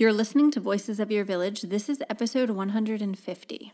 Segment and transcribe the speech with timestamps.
[0.00, 1.60] You're listening to Voices of Your Village.
[1.60, 3.72] This is episode 150.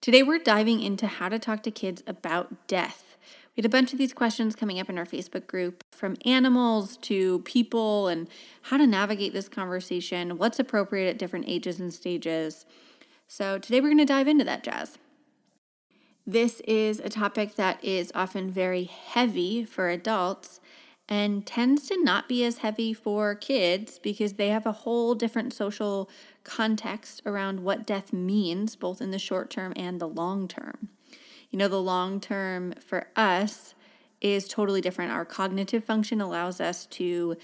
[0.00, 3.18] Today, we're diving into how to talk to kids about death.
[3.54, 6.96] We had a bunch of these questions coming up in our Facebook group from animals
[7.02, 8.26] to people and
[8.62, 12.64] how to navigate this conversation, what's appropriate at different ages and stages.
[13.26, 14.96] So, today, we're going to dive into that jazz.
[16.26, 20.58] This is a topic that is often very heavy for adults
[21.08, 25.52] and tends to not be as heavy for kids because they have a whole different
[25.52, 26.10] social
[26.44, 30.88] context around what death means, both in the short term and the long term.
[31.50, 33.74] You know, the long term for us
[34.20, 35.12] is totally different.
[35.12, 37.36] Our cognitive function allows us to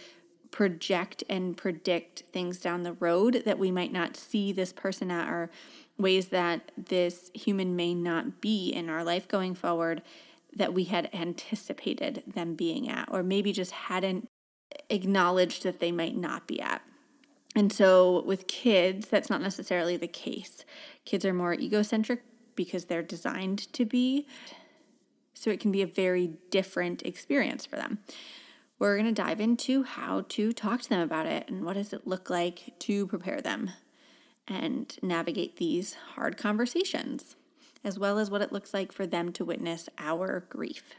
[0.51, 5.29] project and predict things down the road that we might not see this person at
[5.29, 5.51] or
[5.99, 10.03] ways that this human may not be in our life going forward
[10.57, 14.29] that we had anticipated them being at, or maybe just hadn't
[14.91, 16.83] acknowledged that they might not be at.
[17.57, 20.65] And so with kids, that's not necessarily the case.
[21.05, 22.23] Kids are more egocentric
[22.57, 24.27] because they're designed to be.
[25.35, 27.99] So it can be a very different experience for them.
[28.79, 31.93] We're going to dive into how to talk to them about it and what does
[31.93, 33.71] it look like to prepare them
[34.49, 37.37] and navigate these hard conversations
[37.85, 40.95] as well as what it looks like for them to witness our grief.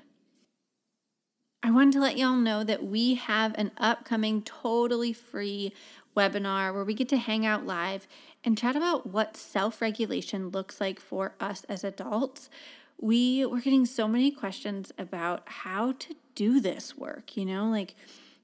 [1.64, 5.74] I wanted to let y'all know that we have an upcoming totally free
[6.16, 8.08] webinar where we get to hang out live
[8.44, 12.52] and chat about what self regulation looks like for us as adults.
[13.00, 17.96] We were getting so many questions about how to do this work, you know, like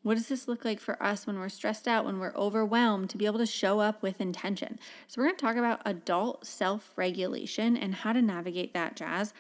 [0.03, 3.17] what does this look like for us when we're stressed out, when we're overwhelmed, to
[3.17, 4.79] be able to show up with intention?
[5.07, 9.33] So, we're going to talk about adult self regulation and how to navigate that jazz,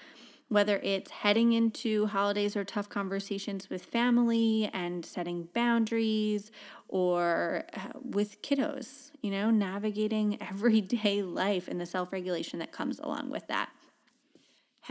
[0.49, 6.51] whether it's heading into holidays or tough conversations with family and setting boundaries
[6.87, 12.99] or uh, with kiddos, you know, navigating everyday life and the self regulation that comes
[12.99, 13.69] along with that.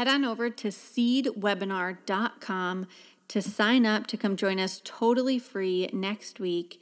[0.01, 2.87] Head on over to seedwebinar.com
[3.29, 6.81] to sign up to come join us totally free next week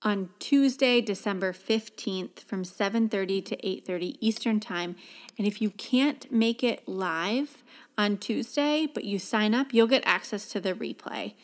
[0.00, 4.96] on Tuesday, December 15th from 7:30 to 8:30 Eastern Time.
[5.36, 7.62] And if you can't make it live
[7.98, 11.34] on Tuesday, but you sign up, you'll get access to the replay.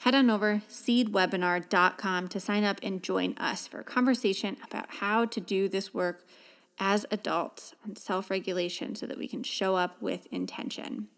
[0.00, 5.26] Head on over seedwebinar.com to sign up and join us for a conversation about how
[5.26, 6.24] to do this work
[6.78, 11.08] as adults on self-regulation so that we can show up with intention.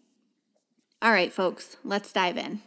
[1.01, 2.61] All right, folks, let's dive in.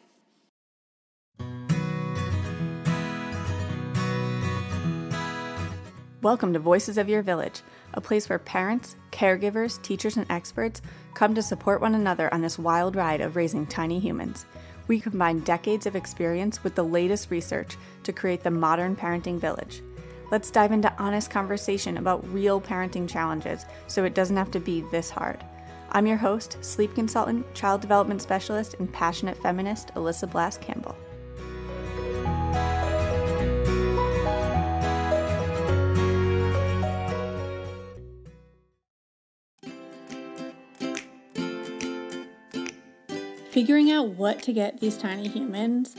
[6.23, 7.61] Welcome to Voices of Your Village,
[7.93, 10.81] a place where parents, caregivers, teachers, and experts
[11.13, 14.47] come to support one another on this wild ride of raising tiny humans.
[14.89, 19.83] We combine decades of experience with the latest research to create the modern parenting village.
[20.31, 24.83] Let's dive into honest conversation about real parenting challenges so it doesn't have to be
[24.91, 25.45] this hard.
[25.93, 30.97] I'm your host, sleep consultant, child development specialist, and passionate feminist, Alyssa Blask Campbell.
[43.51, 45.95] Figuring out what to get these tiny humans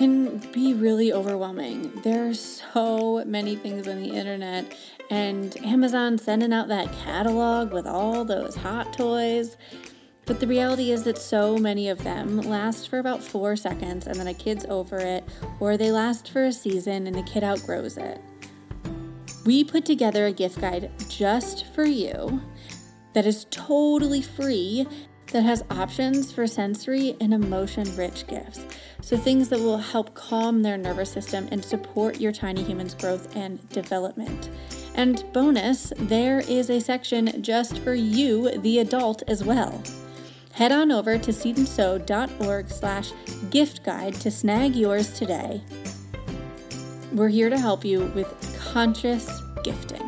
[0.00, 1.92] can be really overwhelming.
[2.00, 4.74] There are so many things on the internet,
[5.10, 9.58] and Amazon sending out that catalog with all those hot toys.
[10.24, 14.18] But the reality is that so many of them last for about four seconds and
[14.18, 15.22] then a kid's over it,
[15.60, 18.22] or they last for a season and the kid outgrows it.
[19.44, 22.40] We put together a gift guide just for you
[23.12, 24.86] that is totally free
[25.30, 28.64] that has options for sensory and emotion rich gifts.
[29.00, 33.34] So, things that will help calm their nervous system and support your tiny human's growth
[33.36, 34.50] and development.
[34.94, 39.82] And bonus, there is a section just for you, the adult, as well.
[40.52, 43.12] Head on over to seedandsew.org slash
[43.50, 45.62] gift guide to snag yours today.
[47.12, 48.28] We're here to help you with
[48.60, 49.99] conscious gifting.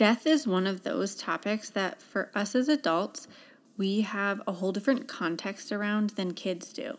[0.00, 3.28] Death is one of those topics that for us as adults,
[3.76, 6.96] we have a whole different context around than kids do.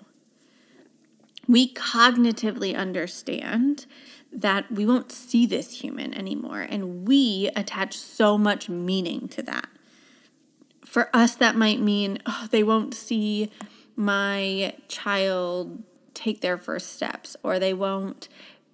[1.47, 3.87] We cognitively understand
[4.31, 9.69] that we won't see this human anymore, and we attach so much meaning to that.
[10.85, 13.49] For us, that might mean oh, they won't see
[13.95, 15.81] my child
[16.13, 18.29] take their first steps, or they won't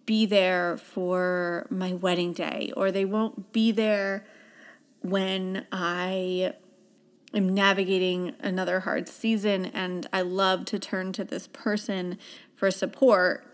[0.07, 4.25] be there for my wedding day or they won't be there
[5.01, 6.53] when I
[7.33, 12.17] I'm navigating another hard season and I love to turn to this person
[12.55, 13.45] for support.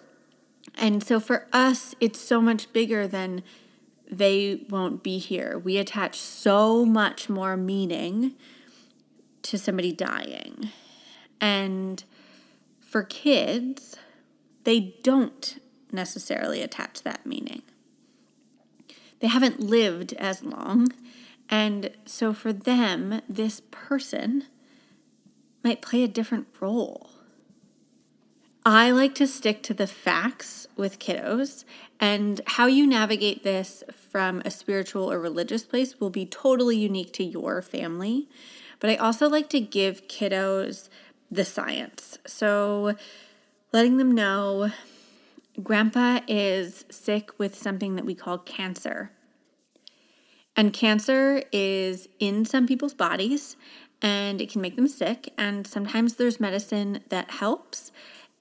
[0.76, 3.44] And so for us, it's so much bigger than
[4.10, 5.58] they won't be here.
[5.58, 8.34] We attach so much more meaning
[9.42, 10.70] to somebody dying.
[11.42, 12.04] And
[12.80, 13.98] for kids,
[14.66, 15.58] they don't
[15.94, 17.62] necessarily attach that meaning.
[19.19, 20.92] They haven't lived as long.
[21.50, 24.45] And so for them, this person
[25.63, 27.10] might play a different role.
[28.66, 31.66] I like to stick to the facts with kiddos,
[32.00, 37.12] and how you navigate this from a spiritual or religious place will be totally unique
[37.13, 38.30] to your family.
[38.80, 40.88] But I also like to give kiddos
[41.30, 42.18] the science.
[42.25, 42.95] So,
[43.74, 44.72] letting them know
[45.62, 49.12] grandpa is sick with something that we call cancer.
[50.56, 53.56] And cancer is in some people's bodies
[54.02, 55.34] and it can make them sick.
[55.38, 57.92] And sometimes there's medicine that helps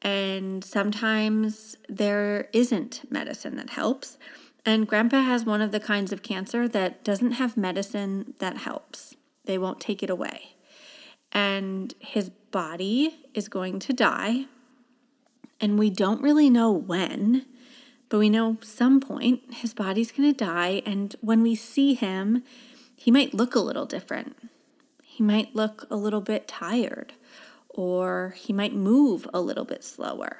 [0.02, 4.18] and sometimes there isn't medicine that helps.
[4.66, 9.14] And grandpa has one of the kinds of cancer that doesn't have medicine that helps,
[9.44, 10.56] they won't take it away.
[11.30, 14.46] And his body is going to die.
[15.62, 17.46] And we don't really know when,
[18.08, 20.82] but we know some point his body's going to die.
[20.84, 22.42] And when we see him,
[22.96, 24.36] he might look a little different.
[25.04, 27.12] He might look a little bit tired
[27.68, 30.38] or he might move a little bit slower.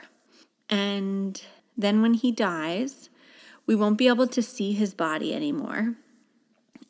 [0.69, 1.41] And
[1.77, 3.09] then when he dies,
[3.65, 5.95] we won't be able to see his body anymore.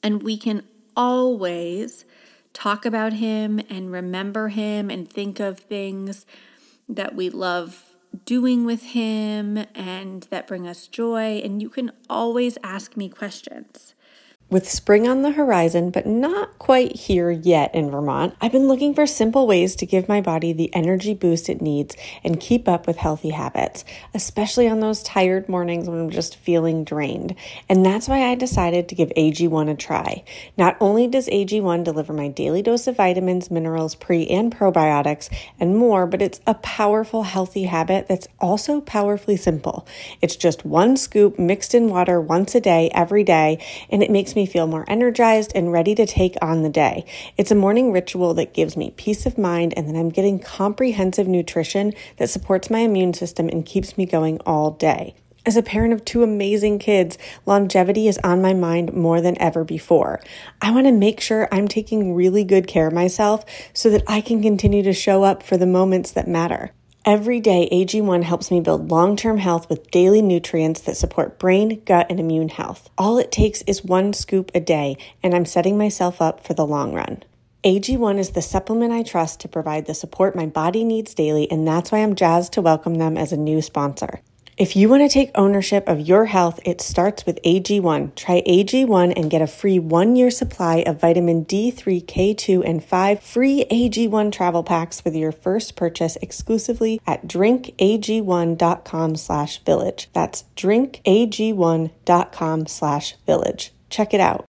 [0.02, 0.62] And we can
[0.96, 2.06] always
[2.54, 6.24] talk about him and remember him and think of things
[6.88, 7.91] that we love
[8.24, 11.40] doing with him and that bring us joy.
[11.44, 13.94] And you can always ask me questions.
[14.52, 18.92] With spring on the horizon, but not quite here yet in Vermont, I've been looking
[18.92, 22.86] for simple ways to give my body the energy boost it needs and keep up
[22.86, 23.82] with healthy habits,
[24.12, 27.34] especially on those tired mornings when I'm just feeling drained.
[27.66, 30.22] And that's why I decided to give AG1 a try.
[30.58, 35.78] Not only does AG1 deliver my daily dose of vitamins, minerals, pre and probiotics, and
[35.78, 39.86] more, but it's a powerful, healthy habit that's also powerfully simple.
[40.20, 43.58] It's just one scoop mixed in water once a day, every day,
[43.88, 47.04] and it makes me me feel more energized and ready to take on the day.
[47.36, 51.28] It's a morning ritual that gives me peace of mind, and then I'm getting comprehensive
[51.28, 55.14] nutrition that supports my immune system and keeps me going all day.
[55.46, 59.62] As a parent of two amazing kids, longevity is on my mind more than ever
[59.62, 60.20] before.
[60.60, 64.20] I want to make sure I'm taking really good care of myself so that I
[64.20, 66.72] can continue to show up for the moments that matter.
[67.04, 71.82] Every day, AG1 helps me build long term health with daily nutrients that support brain,
[71.84, 72.88] gut, and immune health.
[72.96, 76.64] All it takes is one scoop a day, and I'm setting myself up for the
[76.64, 77.24] long run.
[77.64, 81.66] AG1 is the supplement I trust to provide the support my body needs daily, and
[81.66, 84.20] that's why I'm jazzed to welcome them as a new sponsor.
[84.62, 88.14] If you want to take ownership of your health, it starts with AG1.
[88.14, 93.20] Try AG1 and get a free one year supply of vitamin D3, K2, and 5
[93.20, 100.08] free AG1 travel packs with your first purchase exclusively at drinkag1.com slash village.
[100.12, 103.72] That's drinkag1.com slash village.
[103.90, 104.44] Check it out.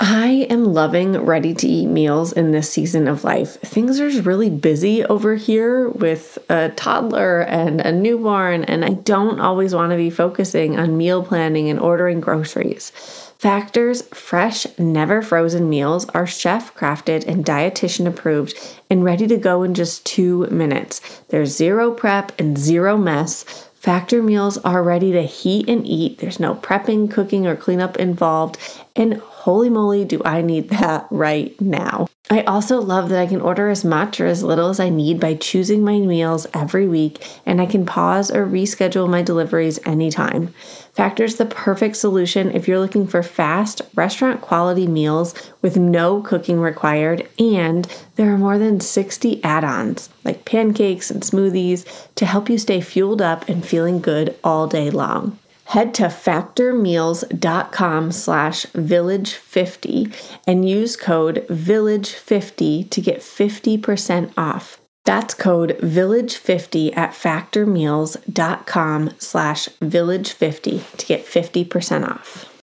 [0.00, 3.54] I am loving ready to eat meals in this season of life.
[3.60, 9.40] Things are really busy over here with a toddler and a newborn, and I don't
[9.40, 12.92] always want to be focusing on meal planning and ordering groceries.
[13.40, 18.56] Factor's fresh, never frozen meals are chef crafted and dietitian approved
[18.88, 21.00] and ready to go in just two minutes.
[21.28, 23.42] There's zero prep and zero mess.
[23.74, 26.18] Factor meals are ready to heat and eat.
[26.18, 28.58] There's no prepping, cooking, or cleanup involved.
[28.96, 32.06] And holy moly, do I need that right now.
[32.28, 35.18] I also love that I can order as much or as little as I need
[35.18, 40.48] by choosing my meals every week, and I can pause or reschedule my deliveries anytime.
[40.92, 46.60] Factor's the perfect solution if you're looking for fast, restaurant quality meals with no cooking
[46.60, 51.86] required, and there are more than 60 add ons like pancakes and smoothies
[52.16, 58.12] to help you stay fueled up and feeling good all day long head to factormeals.com
[58.12, 64.78] slash village50 and use code village50 to get 50% off.
[65.04, 72.60] That's code village50 at factormeals.com slash village50 to get 50% off.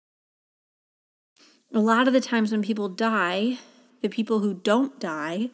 [1.73, 3.57] A lot of the times when people die,
[4.01, 5.49] the people who don't die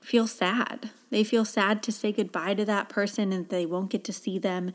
[0.00, 0.90] feel sad.
[1.10, 4.38] They feel sad to say goodbye to that person and they won't get to see
[4.38, 4.72] them.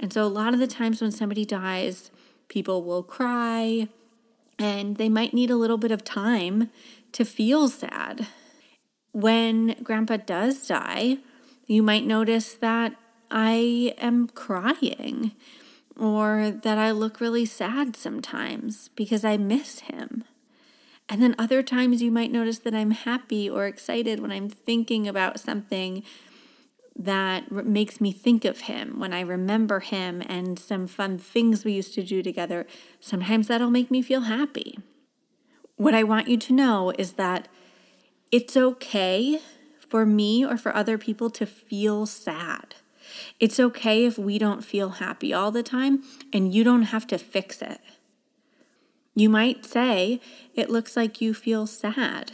[0.00, 2.10] And so, a lot of the times when somebody dies,
[2.48, 3.88] people will cry
[4.58, 6.70] and they might need a little bit of time
[7.12, 8.26] to feel sad.
[9.12, 11.18] when grandpa does die,
[11.66, 12.94] you might notice that
[13.30, 15.32] I am crying
[15.96, 20.24] or that I look really sad sometimes because I miss him.
[21.08, 25.08] And then other times you might notice that I'm happy or excited when I'm thinking
[25.08, 26.04] about something
[26.98, 31.72] that makes me think of him, when I remember him and some fun things we
[31.72, 32.66] used to do together.
[32.98, 34.78] Sometimes that'll make me feel happy.
[35.76, 37.46] What I want you to know is that
[38.32, 39.40] it's okay
[39.78, 42.74] for me or for other people to feel sad.
[43.38, 46.02] It's okay if we don't feel happy all the time,
[46.32, 47.80] and you don't have to fix it.
[49.14, 50.20] You might say,
[50.54, 52.32] It looks like you feel sad.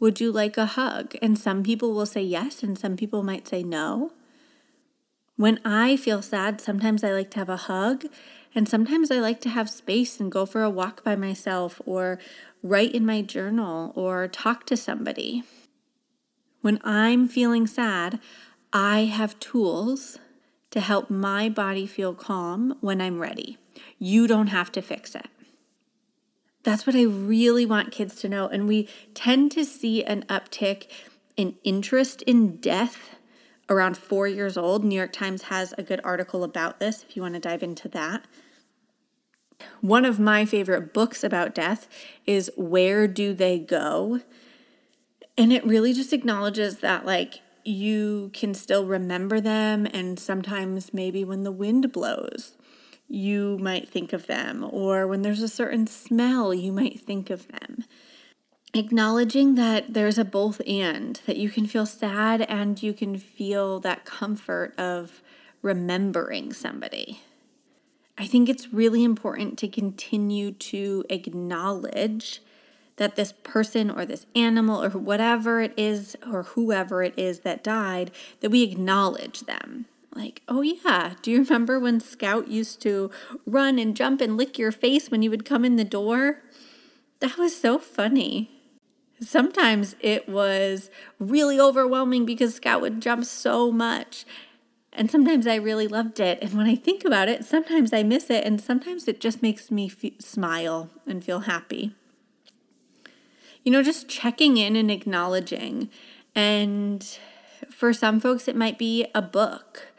[0.00, 1.14] Would you like a hug?
[1.20, 4.12] And some people will say yes, and some people might say no.
[5.36, 8.06] When I feel sad, sometimes I like to have a hug,
[8.54, 12.18] and sometimes I like to have space and go for a walk by myself, or
[12.62, 15.44] write in my journal, or talk to somebody.
[16.62, 18.20] When I'm feeling sad,
[18.72, 20.18] I have tools
[20.70, 23.58] to help my body feel calm when I'm ready.
[23.98, 25.28] You don't have to fix it.
[26.62, 28.46] That's what I really want kids to know.
[28.48, 30.86] And we tend to see an uptick
[31.36, 33.16] in interest in death
[33.68, 34.84] around four years old.
[34.84, 37.88] New York Times has a good article about this if you want to dive into
[37.88, 38.24] that.
[39.80, 41.88] One of my favorite books about death
[42.26, 44.20] is Where Do They Go?
[45.38, 51.24] And it really just acknowledges that, like, you can still remember them, and sometimes maybe
[51.24, 52.52] when the wind blows,
[53.10, 57.48] you might think of them, or when there's a certain smell, you might think of
[57.48, 57.84] them.
[58.72, 63.80] Acknowledging that there's a both and, that you can feel sad and you can feel
[63.80, 65.20] that comfort of
[65.60, 67.20] remembering somebody.
[68.16, 72.40] I think it's really important to continue to acknowledge
[72.96, 77.64] that this person or this animal or whatever it is or whoever it is that
[77.64, 79.86] died, that we acknowledge them.
[80.14, 83.10] Like, oh yeah, do you remember when Scout used to
[83.46, 86.42] run and jump and lick your face when you would come in the door?
[87.20, 88.50] That was so funny.
[89.20, 94.24] Sometimes it was really overwhelming because Scout would jump so much.
[94.92, 96.38] And sometimes I really loved it.
[96.42, 98.44] And when I think about it, sometimes I miss it.
[98.44, 101.94] And sometimes it just makes me f- smile and feel happy.
[103.62, 105.90] You know, just checking in and acknowledging.
[106.34, 107.06] And
[107.70, 109.89] for some folks, it might be a book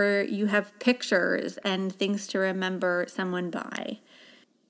[0.00, 3.98] where you have pictures and things to remember someone by.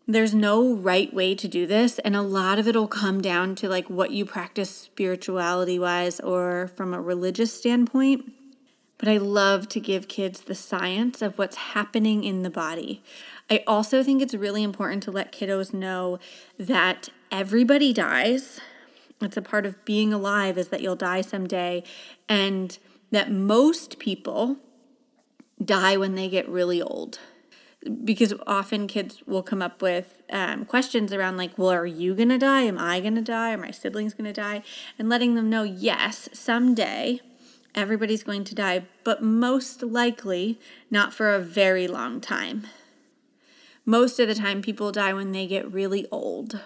[0.09, 3.55] There's no right way to do this, and a lot of it will come down
[3.57, 8.33] to like what you practice spirituality wise or from a religious standpoint.
[8.99, 13.01] But I love to give kids the science of what's happening in the body.
[13.49, 16.19] I also think it's really important to let kiddos know
[16.59, 18.61] that everybody dies.
[19.21, 21.85] It's a part of being alive is that you'll die someday
[22.29, 22.77] and
[23.13, 24.57] that most people
[25.65, 27.19] die when they get really old.
[28.05, 32.39] Because often kids will come up with um, questions around like well are you gonna
[32.39, 32.63] die?
[32.63, 33.53] Am i gonna die?
[33.53, 34.63] Are my siblings gonna die?
[34.99, 37.21] And letting them know yes someday
[37.75, 42.67] everybody's going to die but most likely not for a very long time.
[43.87, 46.61] Most of the time people die when they get really old.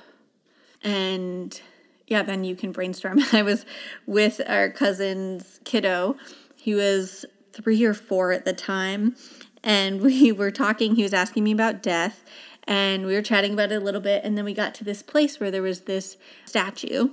[0.83, 1.61] And
[2.09, 3.21] yeah then you can brainstorm.
[3.33, 3.65] I was
[4.05, 6.17] with our cousin's kiddo.
[6.57, 7.25] He was
[7.55, 9.17] three or four at the time.
[9.63, 12.25] And we were talking, he was asking me about death.
[12.67, 14.25] And we were chatting about it a little bit.
[14.25, 17.11] And then we got to this place where there was this statue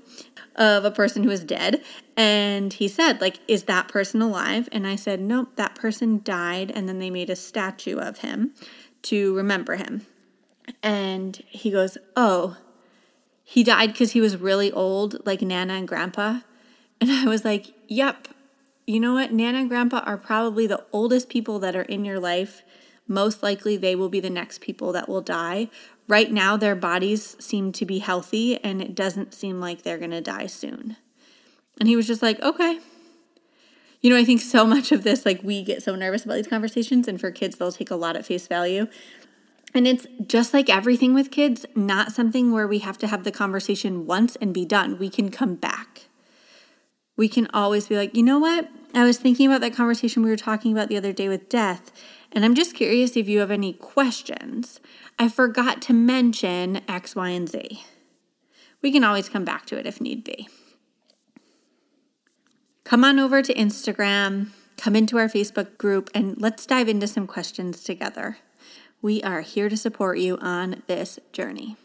[0.56, 1.84] of a person who was dead.
[2.16, 4.70] And he said, like, is that person alive?
[4.72, 6.72] And I said, nope, that person died.
[6.74, 8.54] And then they made a statue of him
[9.04, 10.06] to remember him.
[10.82, 12.56] And he goes, oh,
[13.44, 16.40] he died because he was really old, like Nana and Grandpa.
[17.02, 18.30] And I was like, yep,
[18.92, 19.32] you know what?
[19.32, 22.64] Nana and Grandpa are probably the oldest people that are in your life.
[23.08, 25.70] Most likely, they will be the next people that will die.
[26.08, 30.12] Right now, their bodies seem to be healthy, and it doesn't seem like they're going
[30.12, 30.98] to die soon.
[31.80, 32.80] And he was just like, okay.
[34.02, 36.48] You know, I think so much of this, like, we get so nervous about these
[36.48, 38.88] conversations, and for kids, they'll take a lot at face value.
[39.74, 43.32] And it's just like everything with kids, not something where we have to have the
[43.32, 45.00] conversation once and be done.
[45.00, 46.08] We can come back.
[47.16, 48.70] We can always be like, you know what?
[48.94, 51.92] I was thinking about that conversation we were talking about the other day with death,
[52.32, 54.80] and I'm just curious if you have any questions.
[55.18, 57.84] I forgot to mention X, Y, and Z.
[58.82, 60.50] We can always come back to it if need be.
[62.84, 67.28] Come on over to Instagram, come into our Facebook group, and let's dive into some
[67.28, 68.40] questions together.
[69.02, 71.78] We are here to support you on this journey.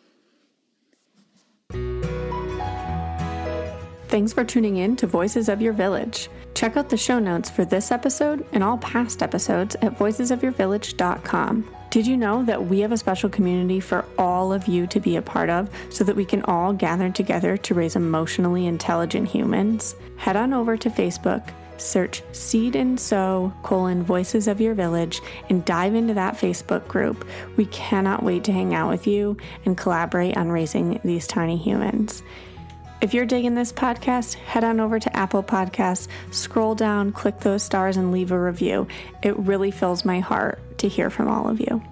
[4.16, 6.30] Thanks for tuning in to Voices of Your Village.
[6.54, 11.70] Check out the show notes for this episode and all past episodes at voicesofyourvillage.com.
[11.90, 15.16] Did you know that we have a special community for all of you to be
[15.16, 19.94] a part of so that we can all gather together to raise emotionally intelligent humans?
[20.16, 25.20] Head on over to Facebook, search Seed and Sew colon Voices of Your Village
[25.50, 27.26] and dive into that Facebook group.
[27.58, 32.22] We cannot wait to hang out with you and collaborate on raising these tiny humans.
[33.02, 37.62] If you're digging this podcast, head on over to Apple Podcasts, scroll down, click those
[37.62, 38.88] stars, and leave a review.
[39.22, 41.82] It really fills my heart to hear from all of you.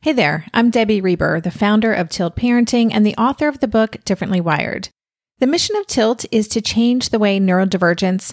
[0.00, 3.68] Hey there, I'm Debbie Reber, the founder of Tilt Parenting and the author of the
[3.68, 4.88] book Differently Wired.
[5.40, 8.32] The mission of Tilt is to change the way neurodivergence